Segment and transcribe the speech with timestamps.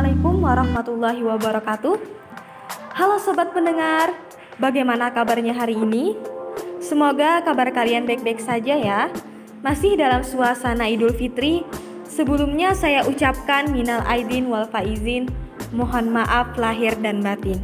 [0.00, 1.96] Assalamualaikum warahmatullahi wabarakatuh.
[2.96, 4.16] Halo sobat pendengar,
[4.56, 6.16] bagaimana kabarnya hari ini?
[6.80, 9.12] Semoga kabar kalian baik-baik saja ya.
[9.60, 11.68] Masih dalam suasana Idul Fitri.
[12.08, 15.28] Sebelumnya saya ucapkan minal aidin wal faizin,
[15.68, 17.60] mohon maaf lahir dan batin.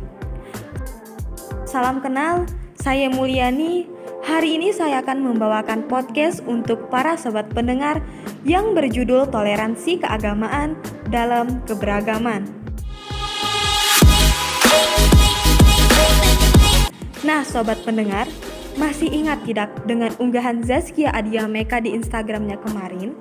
[1.64, 2.44] Salam kenal,
[2.76, 3.88] saya Mulyani.
[4.24, 8.00] Hari ini saya akan membawakan podcast untuk para sobat pendengar
[8.48, 10.78] yang berjudul Toleransi Keagamaan
[11.12, 12.48] dalam Keberagaman.
[17.26, 18.24] Nah, sobat pendengar,
[18.80, 23.12] masih ingat tidak dengan unggahan Zaskia Adia Meka di Instagramnya kemarin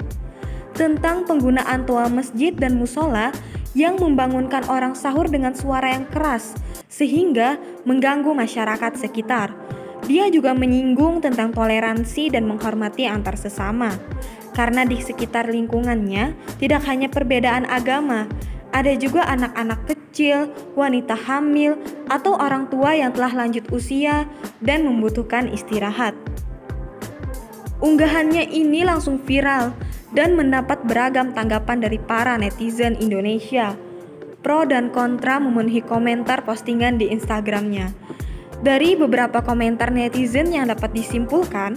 [0.76, 3.36] tentang penggunaan toa masjid dan musola
[3.76, 6.56] yang membangunkan orang sahur dengan suara yang keras
[6.88, 9.65] sehingga mengganggu masyarakat sekitar.
[10.06, 13.90] Dia juga menyinggung tentang toleransi dan menghormati antar sesama.
[14.54, 18.30] Karena di sekitar lingkungannya tidak hanya perbedaan agama,
[18.70, 21.76] ada juga anak-anak kecil, wanita hamil,
[22.08, 24.30] atau orang tua yang telah lanjut usia
[24.62, 26.14] dan membutuhkan istirahat.
[27.84, 29.76] Unggahannya ini langsung viral
[30.16, 33.76] dan mendapat beragam tanggapan dari para netizen Indonesia.
[34.40, 37.92] Pro dan kontra memenuhi komentar postingan di Instagramnya.
[38.64, 41.76] Dari beberapa komentar netizen yang dapat disimpulkan,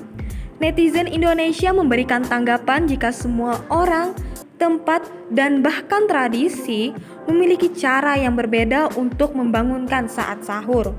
[0.63, 4.15] netizen Indonesia memberikan tanggapan jika semua orang,
[4.59, 6.95] tempat, dan bahkan tradisi
[7.27, 10.95] memiliki cara yang berbeda untuk membangunkan saat sahur.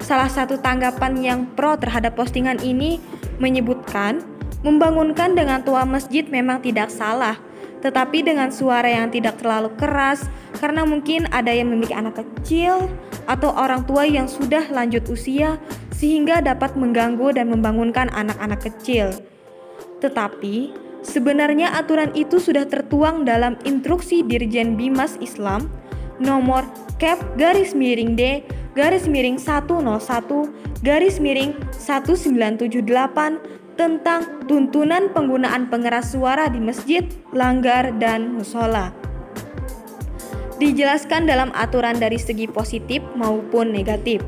[0.00, 2.98] Salah satu tanggapan yang pro terhadap postingan ini
[3.36, 4.24] menyebutkan,
[4.64, 7.36] membangunkan dengan tua masjid memang tidak salah,
[7.80, 10.28] tetapi dengan suara yang tidak terlalu keras
[10.60, 12.88] karena mungkin ada yang memiliki anak kecil
[13.24, 15.56] atau orang tua yang sudah lanjut usia
[15.92, 19.12] sehingga dapat mengganggu dan membangunkan anak-anak kecil.
[20.00, 20.72] Tetapi,
[21.04, 25.68] sebenarnya aturan itu sudah tertuang dalam instruksi Dirjen Bimas Islam
[26.20, 26.68] nomor
[27.00, 28.44] Cap garis miring D
[28.76, 29.80] garis miring 101
[30.84, 37.00] garis miring 1978 tentang tuntunan penggunaan pengeras suara di masjid,
[37.32, 38.92] langgar, dan musola
[40.60, 44.20] dijelaskan dalam aturan dari segi positif maupun negatif.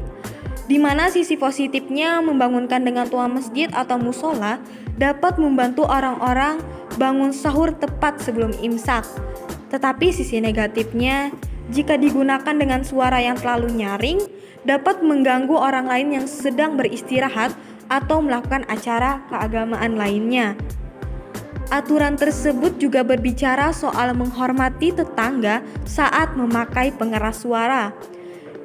[0.65, 4.57] Di mana sisi positifnya membangunkan dengan tua masjid atau musola
[4.97, 6.57] dapat membantu orang-orang
[6.97, 9.05] bangun sahur tepat sebelum imsak.
[9.69, 11.29] Tetapi sisi negatifnya,
[11.69, 14.21] jika digunakan dengan suara yang terlalu nyaring,
[14.65, 17.53] dapat mengganggu orang lain yang sedang beristirahat
[17.91, 20.59] atau melakukan acara keagamaan lainnya.
[21.73, 27.97] Aturan tersebut juga berbicara soal menghormati tetangga saat memakai pengeras suara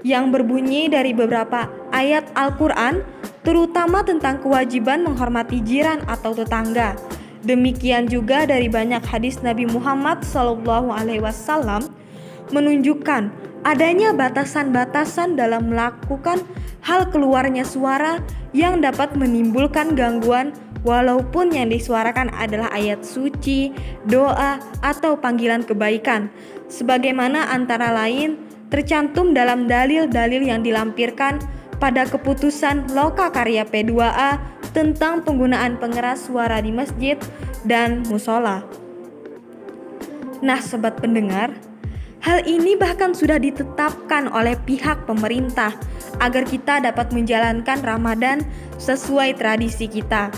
[0.04, 3.02] yang berbunyi dari beberapa ayat Al-Quran,
[3.48, 7.00] terutama tentang kewajiban menghormati jiran atau tetangga.
[7.48, 11.88] Demikian juga dari banyak hadis Nabi Muhammad SAW
[12.52, 13.32] menunjukkan
[13.68, 16.40] adanya batasan-batasan dalam melakukan
[16.88, 18.24] hal keluarnya suara
[18.56, 20.56] yang dapat menimbulkan gangguan
[20.88, 23.76] walaupun yang disuarakan adalah ayat suci,
[24.08, 26.32] doa, atau panggilan kebaikan,
[26.72, 28.40] sebagaimana antara lain
[28.72, 31.44] tercantum dalam dalil-dalil yang dilampirkan
[31.76, 34.40] pada keputusan Loka Karya P2A
[34.72, 37.20] tentang penggunaan pengeras suara di masjid
[37.68, 38.64] dan musola.
[40.40, 41.67] Nah, sobat pendengar,
[42.22, 45.74] hal ini bahkan sudah ditetapkan oleh pihak pemerintah
[46.22, 48.42] agar kita dapat menjalankan Ramadan
[48.78, 50.34] sesuai tradisi kita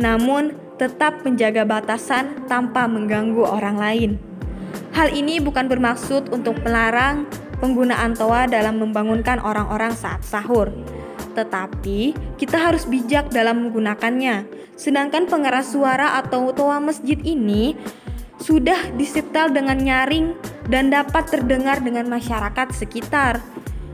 [0.00, 4.10] namun tetap menjaga batasan tanpa mengganggu orang lain.
[4.96, 7.28] Hal ini bukan bermaksud untuk melarang
[7.60, 10.72] penggunaan toa dalam membangunkan orang-orang saat sahur,
[11.36, 14.48] tetapi kita harus bijak dalam menggunakannya.
[14.80, 17.76] Sedangkan pengeras suara atau toa masjid ini
[18.40, 20.32] sudah disetel dengan nyaring
[20.72, 23.38] dan dapat terdengar dengan masyarakat sekitar.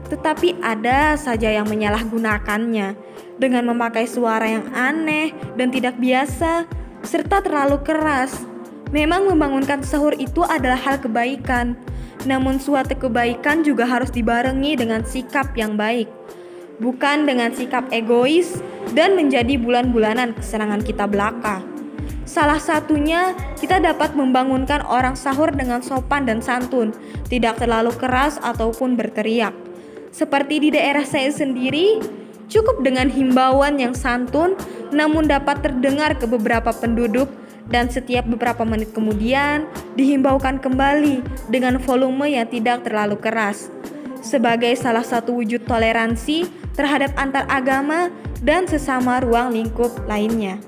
[0.07, 2.95] Tetapi ada saja yang menyalahgunakannya
[3.43, 6.65] dengan memakai suara yang aneh dan tidak biasa,
[7.03, 8.47] serta terlalu keras.
[8.95, 11.75] Memang membangunkan sahur itu adalah hal kebaikan,
[12.23, 16.07] namun suatu kebaikan juga harus dibarengi dengan sikap yang baik,
[16.79, 18.63] bukan dengan sikap egois
[18.95, 21.76] dan menjadi bulan-bulanan kesenangan kita belaka.
[22.27, 26.91] Salah satunya, kita dapat membangunkan orang sahur dengan sopan dan santun,
[27.31, 29.55] tidak terlalu keras ataupun berteriak.
[30.11, 32.03] Seperti di daerah saya sendiri,
[32.51, 34.59] cukup dengan himbauan yang santun
[34.91, 37.31] namun dapat terdengar ke beberapa penduduk
[37.67, 39.67] dan setiap beberapa menit kemudian
[39.99, 43.71] dihimbaukan kembali dengan volume yang tidak terlalu keras
[44.23, 48.11] sebagai salah satu wujud toleransi terhadap antar agama
[48.43, 50.59] dan sesama ruang lingkup lainnya.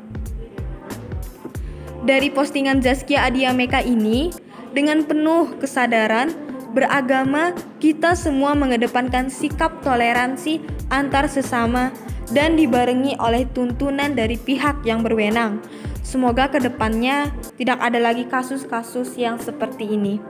[1.98, 4.30] Dari postingan Zaskia Adia Meka ini,
[4.70, 6.30] dengan penuh kesadaran
[6.70, 10.62] beragama, kita semua mengedepankan sikap toleransi
[10.94, 11.90] antar sesama
[12.30, 15.58] dan dibarengi oleh tuntunan dari pihak yang berwenang.
[16.06, 20.22] Semoga ke depannya tidak ada lagi kasus-kasus yang seperti ini.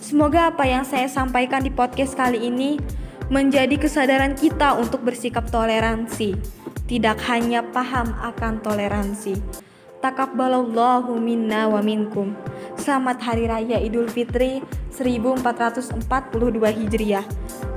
[0.00, 2.78] Semoga apa yang saya sampaikan di podcast kali ini
[3.26, 6.38] menjadi kesadaran kita untuk bersikap toleransi,
[6.86, 9.65] tidak hanya paham akan toleransi.
[10.04, 12.36] Takabbalallahu minna wa minkum.
[12.76, 14.60] Selamat Hari Raya Idul Fitri
[14.92, 16.00] 1442
[16.60, 17.24] Hijriah.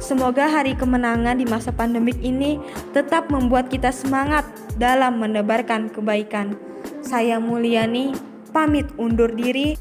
[0.03, 2.59] Semoga hari kemenangan di masa pandemik ini
[2.91, 4.43] tetap membuat kita semangat
[4.75, 6.59] dalam menebarkan kebaikan.
[6.99, 8.11] Saya Mulyani
[8.51, 9.79] pamit undur diri.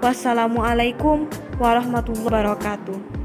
[0.00, 1.28] Wassalamualaikum
[1.60, 3.19] warahmatullahi wabarakatuh.